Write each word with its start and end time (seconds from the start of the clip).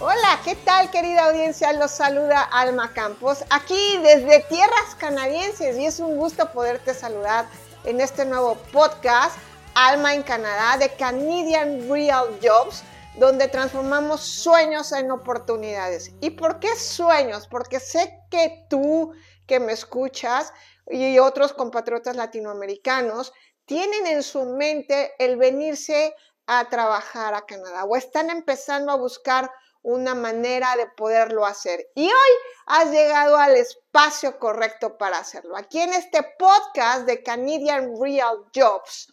Hola, 0.00 0.40
¿qué 0.44 0.54
tal 0.54 0.90
querida 0.90 1.28
audiencia? 1.28 1.72
Los 1.72 1.92
saluda 1.92 2.42
Alma 2.42 2.92
Campos, 2.92 3.42
aquí 3.48 3.98
desde 4.02 4.40
tierras 4.50 4.94
canadienses 4.98 5.78
y 5.78 5.86
es 5.86 5.98
un 5.98 6.16
gusto 6.16 6.52
poderte 6.52 6.92
saludar 6.92 7.46
en 7.84 8.02
este 8.02 8.26
nuevo 8.26 8.56
podcast 8.70 9.38
Alma 9.74 10.14
en 10.14 10.22
Canadá 10.22 10.76
de 10.76 10.90
Canadian 10.94 11.88
Real 11.88 12.38
Jobs, 12.42 12.82
donde 13.18 13.48
transformamos 13.48 14.20
sueños 14.20 14.92
en 14.92 15.10
oportunidades. 15.10 16.12
¿Y 16.20 16.30
por 16.30 16.60
qué 16.60 16.76
sueños? 16.76 17.46
Porque 17.48 17.80
sé 17.80 18.20
que 18.30 18.66
tú 18.68 19.14
que 19.46 19.58
me 19.58 19.72
escuchas 19.72 20.52
y 20.90 21.18
otros 21.18 21.54
compatriotas 21.54 22.14
latinoamericanos 22.14 23.32
tienen 23.66 24.06
en 24.06 24.22
su 24.22 24.44
mente 24.44 25.12
el 25.18 25.36
venirse 25.36 26.14
a 26.46 26.68
trabajar 26.68 27.34
a 27.34 27.44
Canadá 27.44 27.84
o 27.84 27.96
están 27.96 28.30
empezando 28.30 28.92
a 28.92 28.96
buscar 28.96 29.50
una 29.82 30.14
manera 30.14 30.74
de 30.76 30.86
poderlo 30.86 31.44
hacer. 31.44 31.88
Y 31.94 32.06
hoy 32.06 32.30
has 32.66 32.90
llegado 32.90 33.36
al 33.36 33.56
espacio 33.56 34.38
correcto 34.38 34.96
para 34.96 35.18
hacerlo. 35.18 35.56
Aquí 35.56 35.80
en 35.80 35.92
este 35.92 36.22
podcast 36.38 37.06
de 37.06 37.22
Canadian 37.22 37.92
Real 38.00 38.46
Jobs 38.54 39.12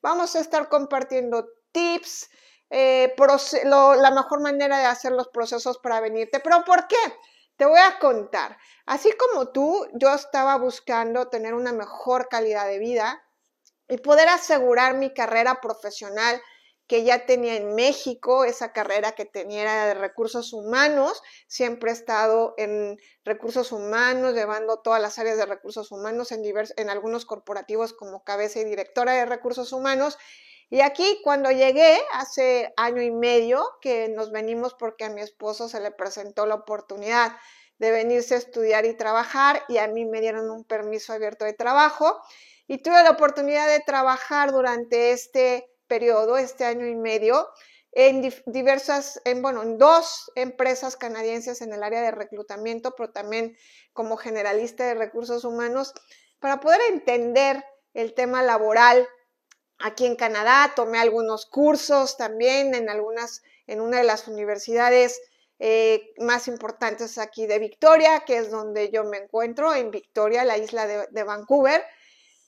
vamos 0.00 0.36
a 0.36 0.40
estar 0.40 0.68
compartiendo 0.68 1.46
tips, 1.72 2.30
eh, 2.70 3.14
la 3.16 4.10
mejor 4.10 4.40
manera 4.40 4.78
de 4.78 4.86
hacer 4.86 5.12
los 5.12 5.28
procesos 5.28 5.78
para 5.78 6.00
venirte. 6.00 6.40
¿Pero 6.40 6.64
por 6.64 6.86
qué? 6.86 6.96
Te 7.56 7.66
voy 7.66 7.80
a 7.80 7.98
contar. 7.98 8.56
Así 8.86 9.12
como 9.12 9.48
tú, 9.48 9.86
yo 9.94 10.12
estaba 10.12 10.56
buscando 10.56 11.28
tener 11.28 11.54
una 11.54 11.72
mejor 11.72 12.28
calidad 12.28 12.66
de 12.66 12.78
vida 12.78 13.23
y 13.88 13.98
poder 13.98 14.28
asegurar 14.28 14.94
mi 14.94 15.12
carrera 15.12 15.60
profesional 15.60 16.40
que 16.86 17.02
ya 17.02 17.24
tenía 17.24 17.56
en 17.56 17.74
México, 17.74 18.44
esa 18.44 18.72
carrera 18.72 19.12
que 19.12 19.24
tenía 19.24 19.86
de 19.86 19.94
recursos 19.94 20.52
humanos, 20.52 21.22
siempre 21.46 21.90
he 21.90 21.94
estado 21.94 22.54
en 22.58 22.98
recursos 23.24 23.72
humanos, 23.72 24.34
llevando 24.34 24.80
todas 24.80 25.00
las 25.00 25.18
áreas 25.18 25.38
de 25.38 25.46
recursos 25.46 25.90
humanos 25.92 26.30
en, 26.30 26.42
en 26.76 26.90
algunos 26.90 27.24
corporativos 27.24 27.94
como 27.94 28.22
cabeza 28.22 28.60
y 28.60 28.64
directora 28.64 29.12
de 29.12 29.24
recursos 29.24 29.72
humanos. 29.72 30.18
Y 30.68 30.80
aquí 30.80 31.20
cuando 31.24 31.50
llegué, 31.50 31.98
hace 32.12 32.74
año 32.76 33.00
y 33.00 33.10
medio, 33.10 33.64
que 33.80 34.08
nos 34.08 34.30
venimos 34.30 34.74
porque 34.74 35.04
a 35.04 35.10
mi 35.10 35.22
esposo 35.22 35.68
se 35.68 35.80
le 35.80 35.90
presentó 35.90 36.44
la 36.44 36.56
oportunidad 36.56 37.36
de 37.78 37.90
venirse 37.90 38.34
a 38.34 38.38
estudiar 38.38 38.84
y 38.84 38.96
trabajar 38.96 39.62
y 39.68 39.78
a 39.78 39.88
mí 39.88 40.04
me 40.04 40.20
dieron 40.20 40.50
un 40.50 40.64
permiso 40.64 41.12
abierto 41.12 41.44
de 41.44 41.54
trabajo 41.54 42.20
y 42.66 42.78
tuve 42.78 43.02
la 43.02 43.10
oportunidad 43.10 43.68
de 43.68 43.80
trabajar 43.80 44.52
durante 44.52 45.12
este 45.12 45.70
periodo, 45.86 46.38
este 46.38 46.64
año 46.64 46.86
y 46.86 46.94
medio, 46.94 47.48
en 47.92 48.32
diversas, 48.46 49.20
en, 49.24 49.40
bueno, 49.42 49.62
en 49.62 49.78
dos 49.78 50.30
empresas 50.34 50.96
canadienses 50.96 51.62
en 51.62 51.72
el 51.72 51.82
área 51.82 52.02
de 52.02 52.10
reclutamiento, 52.10 52.94
pero 52.96 53.12
también 53.12 53.56
como 53.92 54.16
generalista 54.16 54.84
de 54.84 54.94
recursos 54.94 55.44
humanos, 55.44 55.94
para 56.40 56.60
poder 56.60 56.80
entender 56.90 57.64
el 57.92 58.14
tema 58.14 58.42
laboral 58.42 59.08
aquí 59.78 60.06
en 60.06 60.16
Canadá. 60.16 60.72
Tomé 60.74 60.98
algunos 60.98 61.46
cursos 61.46 62.16
también 62.16 62.74
en 62.74 62.88
algunas, 62.88 63.42
en 63.66 63.80
una 63.80 63.98
de 63.98 64.04
las 64.04 64.26
universidades 64.26 65.20
eh, 65.60 66.12
más 66.18 66.48
importantes 66.48 67.16
aquí 67.18 67.46
de 67.46 67.60
Victoria, 67.60 68.24
que 68.26 68.38
es 68.38 68.50
donde 68.50 68.90
yo 68.90 69.04
me 69.04 69.18
encuentro, 69.18 69.72
en 69.72 69.92
Victoria, 69.92 70.44
la 70.44 70.58
isla 70.58 70.88
de, 70.88 71.06
de 71.10 71.22
Vancouver. 71.22 71.84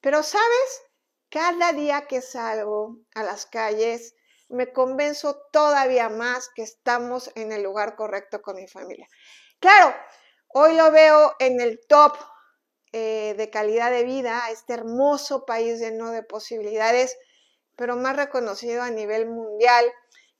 Pero, 0.00 0.22
¿sabes? 0.22 0.82
Cada 1.28 1.72
día 1.72 2.06
que 2.06 2.22
salgo 2.22 2.96
a 3.14 3.22
las 3.22 3.46
calles, 3.46 4.14
me 4.48 4.72
convenzo 4.72 5.40
todavía 5.52 6.08
más 6.08 6.48
que 6.54 6.62
estamos 6.62 7.30
en 7.36 7.52
el 7.52 7.62
lugar 7.62 7.94
correcto 7.94 8.42
con 8.42 8.56
mi 8.56 8.66
familia. 8.66 9.06
Claro, 9.60 9.94
hoy 10.48 10.74
lo 10.74 10.90
veo 10.90 11.34
en 11.38 11.60
el 11.60 11.80
top 11.86 12.16
eh, 12.92 13.34
de 13.36 13.50
calidad 13.50 13.92
de 13.92 14.02
vida, 14.02 14.50
este 14.50 14.72
hermoso 14.72 15.44
país 15.46 15.78
lleno 15.78 16.10
de 16.10 16.24
posibilidades, 16.24 17.16
pero 17.76 17.94
más 17.94 18.16
reconocido 18.16 18.82
a 18.82 18.90
nivel 18.90 19.26
mundial, 19.26 19.84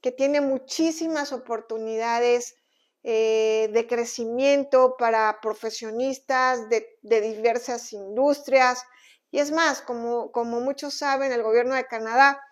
que 0.00 0.10
tiene 0.10 0.40
muchísimas 0.40 1.32
oportunidades 1.32 2.56
eh, 3.04 3.68
de 3.72 3.86
crecimiento 3.86 4.96
para 4.98 5.38
profesionistas 5.40 6.68
de 6.68 7.20
diversas 7.20 7.92
industrias, 7.92 8.82
y 9.30 9.38
es 9.38 9.52
más, 9.52 9.80
como, 9.82 10.30
muchos 10.34 10.94
saben, 10.94 11.32
el 11.32 11.42
gobierno 11.42 11.74
de 11.74 11.86
Canadá 11.86 12.42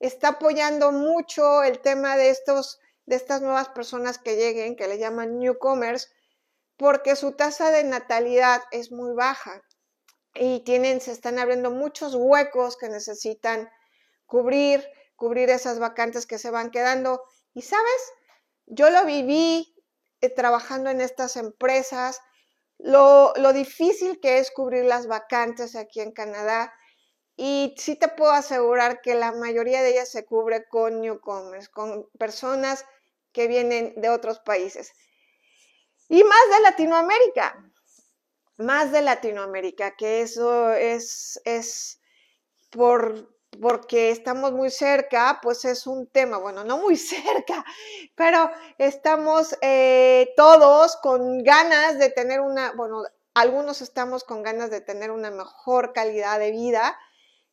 está 0.00 0.28
apoyando 0.28 0.92
mucho 0.92 1.62
el 1.62 1.80
tema 1.80 2.16
de, 2.16 2.30
estos, 2.30 2.80
de 3.06 3.16
estas 3.16 3.42
nuevas 3.42 3.68
personas 3.68 4.18
que 4.18 4.36
lleguen, 4.36 4.76
que 4.76 4.88
le 4.88 4.98
llaman 4.98 5.38
newcomers, 5.38 6.12
porque 6.76 7.16
su 7.16 7.32
tasa 7.32 7.70
de 7.70 7.84
natalidad 7.84 8.62
es 8.72 8.90
muy 8.90 9.14
baja 9.14 9.62
y 10.34 10.60
tienen, 10.64 11.00
se 11.00 11.12
están 11.12 11.38
abriendo 11.38 11.70
muchos 11.70 12.14
huecos 12.14 12.76
que 12.76 12.88
necesitan 12.88 13.70
cubrir, 14.26 14.86
cubrir 15.14 15.48
esas 15.48 15.78
vacantes 15.78 16.26
que 16.26 16.38
se 16.38 16.50
van 16.50 16.70
quedando. 16.70 17.22
Y 17.54 17.62
sabes, 17.62 18.12
yo 18.66 18.90
lo 18.90 19.06
viví 19.06 19.74
eh, 20.20 20.28
trabajando 20.28 20.90
en 20.90 21.00
estas 21.00 21.36
empresas 21.36 22.20
lo, 22.78 23.32
difícil 23.52 24.20
que 24.20 24.38
es 24.38 24.50
cubrir 24.50 24.84
las 24.84 25.06
vacantes 25.06 25.76
aquí 25.76 26.00
en 26.00 26.12
Canadá. 26.12 26.72
Y 27.36 27.74
sí 27.76 27.96
te 27.96 28.08
puedo 28.08 28.32
asegurar 28.32 29.02
que 29.02 29.14
la 29.14 29.32
mayoría 29.32 29.82
de 29.82 29.90
ellas 29.90 30.10
se 30.10 30.24
cubre 30.24 30.66
con 30.68 31.00
newcomers, 31.00 31.68
con 31.68 32.08
personas 32.18 32.84
que 33.32 33.46
vienen 33.46 33.92
de 34.00 34.08
otros 34.08 34.40
países. 34.40 34.92
Y 36.08 36.24
más 36.24 36.50
de 36.54 36.60
Latinoamérica, 36.62 37.72
más 38.56 38.92
de 38.92 39.02
Latinoamérica, 39.02 39.96
que 39.96 40.22
eso 40.22 40.72
es, 40.72 41.40
es 41.44 42.00
por, 42.70 43.35
porque 43.60 44.10
estamos 44.10 44.52
muy 44.52 44.70
cerca, 44.70 45.40
pues 45.42 45.64
es 45.64 45.86
un 45.86 46.06
tema, 46.06 46.38
bueno, 46.38 46.64
no 46.64 46.78
muy 46.78 46.96
cerca, 46.96 47.64
pero 48.14 48.50
estamos 48.78 49.56
eh, 49.62 50.32
todos 50.36 50.96
con 50.96 51.42
ganas 51.42 51.98
de 51.98 52.10
tener 52.10 52.40
una, 52.40 52.72
bueno, 52.72 53.02
algunos 53.34 53.82
estamos 53.82 54.24
con 54.24 54.42
ganas 54.42 54.70
de 54.70 54.80
tener 54.80 55.10
una 55.10 55.30
mejor 55.30 55.92
calidad 55.92 56.38
de 56.38 56.52
vida 56.52 56.98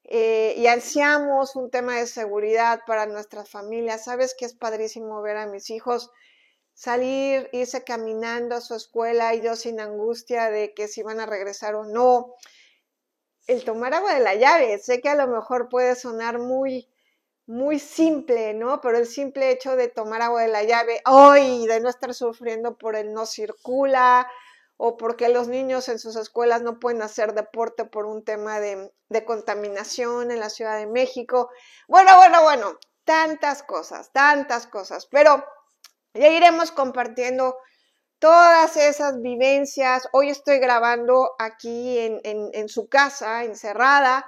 eh, 0.05 0.53
y 0.57 0.67
ansiamos 0.67 1.55
un 1.55 1.69
tema 1.69 1.97
de 1.97 2.07
seguridad 2.07 2.81
para 2.85 3.05
nuestras 3.05 3.49
familias. 3.49 4.05
Sabes 4.05 4.35
que 4.37 4.45
es 4.45 4.53
padrísimo 4.53 5.21
ver 5.21 5.37
a 5.37 5.47
mis 5.47 5.69
hijos 5.69 6.11
salir, 6.73 7.49
irse 7.51 7.83
caminando 7.83 8.55
a 8.55 8.61
su 8.61 8.75
escuela 8.75 9.33
y 9.33 9.41
yo 9.41 9.55
sin 9.55 9.79
angustia 9.79 10.49
de 10.49 10.73
que 10.73 10.87
si 10.87 11.03
van 11.03 11.19
a 11.19 11.25
regresar 11.25 11.75
o 11.75 11.85
no 11.85 12.33
el 13.47 13.63
tomar 13.63 13.93
agua 13.93 14.13
de 14.13 14.19
la 14.21 14.35
llave. 14.35 14.77
Sé 14.79 15.01
que 15.01 15.09
a 15.09 15.15
lo 15.15 15.27
mejor 15.27 15.69
puede 15.69 15.95
sonar 15.95 16.39
muy, 16.39 16.89
muy 17.45 17.79
simple, 17.79 18.53
¿no? 18.53 18.81
Pero 18.81 18.97
el 18.97 19.07
simple 19.07 19.51
hecho 19.51 19.75
de 19.75 19.87
tomar 19.87 20.21
agua 20.21 20.41
de 20.41 20.47
la 20.47 20.63
llave 20.63 21.01
hoy, 21.05 21.67
de 21.67 21.79
no 21.79 21.89
estar 21.89 22.13
sufriendo 22.13 22.77
por 22.77 22.95
el 22.95 23.13
no 23.13 23.25
circula 23.25 24.27
o 24.77 24.97
porque 24.97 25.29
los 25.29 25.47
niños 25.47 25.87
en 25.87 25.99
sus 25.99 26.15
escuelas 26.15 26.61
no 26.61 26.79
pueden 26.79 27.01
hacer 27.01 27.33
deporte 27.33 27.85
por 27.85 28.05
un 28.05 28.23
tema 28.23 28.59
de, 28.59 28.91
de 29.09 29.25
contaminación 29.25 30.31
en 30.31 30.39
la 30.39 30.49
Ciudad 30.49 30.77
de 30.77 30.87
México. 30.87 31.49
Bueno, 31.87 32.17
bueno, 32.17 32.41
bueno, 32.41 32.79
tantas 33.03 33.63
cosas, 33.63 34.11
tantas 34.11 34.67
cosas, 34.67 35.05
pero 35.05 35.45
ya 36.13 36.27
iremos 36.27 36.71
compartiendo 36.71 37.55
todas 38.23 38.77
esas 38.77 39.21
vivencias. 39.21 40.07
Hoy 40.13 40.29
estoy 40.29 40.59
grabando 40.59 41.35
aquí 41.39 41.99
en, 41.99 42.69
su 42.69 42.87
casa, 42.87 43.43
encerrada, 43.43 44.25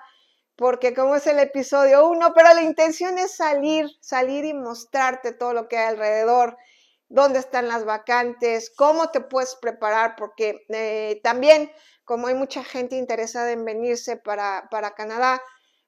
porque 0.58 0.94
como 0.94 1.16
es 1.16 1.26
el 1.28 1.40
episodio 1.40 2.06
1, 2.10 2.34
pero 2.36 2.54
la 2.54 2.62
intención 2.62 3.18
es 3.18 3.38
salir, 3.38 3.88
salir 4.02 4.44
y 4.44 4.54
mostrarte 4.54 5.32
todo 5.32 5.54
lo 5.54 5.70
que 5.70 5.78
hay 5.78 5.86
alrededor, 5.86 6.58
dónde 7.08 7.40
están 7.40 7.70
las 7.70 7.86
vacantes, 7.86 8.70
cómo 8.76 9.12
te 9.12 9.22
puedes 9.22 9.56
preparar, 9.56 10.18
porque 10.18 10.66
eh, 10.68 11.22
también 11.24 11.72
como 12.04 12.28
hay 12.28 12.36
mucha 12.36 12.66
gente 12.66 12.98
interesada 12.98 13.54
en 13.54 13.64
venirse 13.64 14.18
para, 14.18 14.68
para 14.70 14.92
Canadá, 14.92 15.42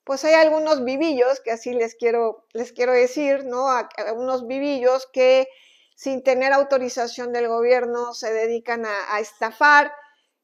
pues 0.05 0.23
hay 0.23 0.35
algunos 0.35 0.85
vivillos, 0.85 1.41
que 1.41 1.51
así 1.51 1.73
les 1.73 1.95
quiero, 1.95 2.45
les 2.53 2.71
quiero 2.71 2.93
decir, 2.93 3.43
¿no? 3.43 3.67
Algunos 3.97 4.47
vivillos 4.47 5.09
que 5.11 5.49
sin 5.97 6.21
tener 6.21 6.53
autorización 6.53 7.33
del 7.33 7.47
gobierno, 7.47 8.13
se 8.13 8.31
dedican 8.31 8.85
a, 8.85 9.19
estafar. 9.19 9.91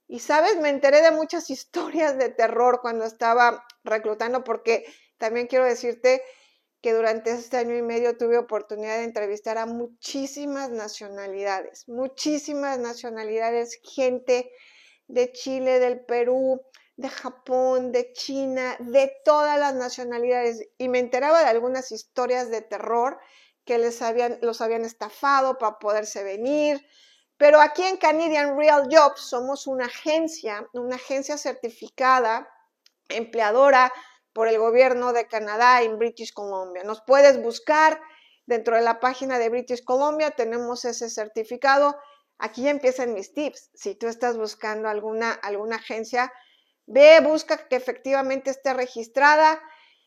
Y 0.08 0.20
sabes, 0.20 0.58
me 0.58 0.70
enteré 0.70 1.04
de 1.04 1.12
muchas 1.12 1.50
historias 1.52 2.18
de 2.18 2.30
terror 2.30 2.80
cuando 2.82 3.06
estaba 3.06 3.64
reclutando, 3.84 4.44
porque 4.44 4.84
también 5.20 5.46
quiero 5.46 5.66
decirte 5.66 6.24
que 6.82 6.94
durante 6.94 7.30
este 7.30 7.58
año 7.58 7.78
y 7.78 7.84
medio 7.84 8.18
tuve 8.18 8.40
oportunidad 8.40 8.98
de 8.98 9.04
entrevistar 9.04 9.60
a 9.60 9.68
muchísimas 9.68 10.72
nacionalidades, 10.72 11.88
muchísimas 11.88 12.80
nacionalidades, 12.80 13.80
gente 13.84 14.52
de 15.08 15.32
Chile, 15.34 15.78
del 15.78 16.04
Perú, 16.04 16.62
de 16.96 17.10
Japón, 17.10 17.92
de 17.92 18.12
China, 18.14 18.76
de 18.80 19.14
todas 19.24 19.60
las 19.60 19.76
nacionalidades. 19.76 20.68
Y 20.80 20.90
me 20.90 20.98
enteraba 20.98 21.42
de 21.42 21.50
algunas 21.50 21.92
historias 21.92 22.50
de 22.50 22.62
terror 22.62 23.20
que 23.66 23.78
les 23.78 24.02
habían, 24.02 24.40
los 24.42 24.62
habían 24.62 24.86
estafado 24.86 25.58
para 25.58 25.80
poderse 25.80 26.24
venir. 26.24 26.86
Pero 27.38 27.60
aquí 27.60 27.84
en 27.84 27.98
Canadian 27.98 28.58
Real 28.58 28.88
Jobs 28.92 29.22
somos 29.22 29.68
una 29.68 29.86
agencia, 29.86 30.68
una 30.74 30.96
agencia 30.96 31.38
certificada, 31.38 32.48
empleadora 33.10 33.92
por 34.34 34.48
el 34.48 34.58
gobierno 34.58 35.14
de 35.14 35.28
Canadá 35.28 35.82
en 35.82 35.98
British 35.98 36.34
Columbia. 36.34 36.84
Nos 36.84 37.02
puedes 37.02 37.42
buscar 37.42 38.02
dentro 38.46 38.76
de 38.76 38.82
la 38.82 39.00
página 39.00 39.40
de 39.40 39.50
British 39.50 39.84
Columbia, 39.84 40.32
tenemos 40.32 40.86
ese 40.86 41.10
certificado. 41.10 41.98
Aquí 42.40 42.68
empiezan 42.68 43.14
mis 43.14 43.34
tips. 43.34 43.70
Si 43.74 43.96
tú 43.96 44.08
estás 44.08 44.38
buscando 44.38 44.90
alguna, 44.90 45.32
alguna 45.32 45.78
agencia, 45.78 46.32
ve, 46.86 47.20
busca 47.22 47.68
que 47.68 47.76
efectivamente 47.76 48.50
esté 48.50 48.74
registrada 48.74 49.62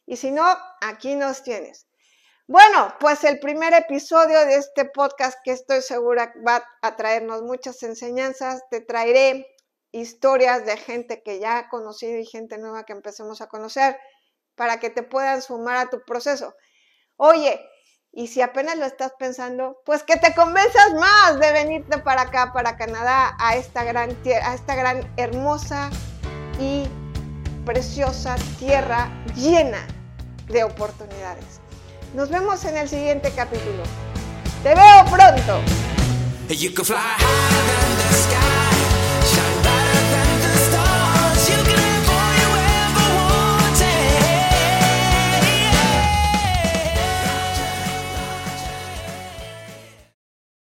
y 0.05 0.17
si 0.17 0.31
no, 0.31 0.45
aquí 0.81 1.17
nos 1.17 1.43
tienes. 1.43 1.87
Bueno, 2.49 2.95
pues 3.01 3.25
el 3.25 3.41
primer 3.41 3.75
episodio 3.75 4.47
de 4.47 4.55
este 4.55 4.85
podcast 4.85 5.37
que 5.43 5.51
estoy 5.51 5.83
segura 5.83 6.33
va 6.47 6.63
a 6.81 6.95
traernos 6.95 7.43
muchas 7.43 7.83
enseñanzas. 7.83 8.63
Te 8.71 8.81
traeré 8.81 9.49
historias 9.91 10.65
de 10.65 10.77
gente 10.77 11.23
que 11.25 11.41
ya 11.41 11.59
ha 11.59 11.69
conocido 11.69 12.17
y 12.17 12.25
gente 12.25 12.57
nueva 12.59 12.85
que 12.85 12.93
empecemos 12.93 13.41
a 13.41 13.49
conocer 13.49 13.99
para 14.55 14.79
que 14.79 14.91
te 14.91 15.03
puedan 15.03 15.43
sumar 15.43 15.77
a 15.77 15.91
tu 15.91 16.01
proceso. 16.07 16.55
Oye, 17.17 17.61
y 18.13 18.29
si 18.29 18.43
apenas 18.43 18.79
lo 18.79 18.87
estás 18.87 19.13
pensando, 19.19 19.83
pues 19.85 20.05
que 20.05 20.17
te 20.17 20.33
convenzas 20.33 20.95
más 20.95 21.41
de 21.41 21.51
venirte 21.51 21.99
para 21.99 22.23
acá, 22.23 22.53
para 22.53 22.77
Canadá, 22.77 23.37
a 23.41 23.57
esta 23.57 23.83
gran 23.83 24.15
tierra, 24.23 24.53
a 24.53 24.55
esta 24.55 24.77
gran 24.77 25.13
hermosa 25.17 25.91
y 26.61 26.85
preciosa 27.65 28.37
tierra 28.61 29.11
llena 29.35 29.85
de 30.47 30.63
oportunidades. 30.63 31.66
Nos 32.17 32.31
vemos 32.31 32.65
en 32.65 32.79
el 32.79 32.89
siguiente 32.89 33.31
capítulo. 33.37 33.83
Te 34.63 34.75
veo 34.75 35.05
pronto. 35.05 35.61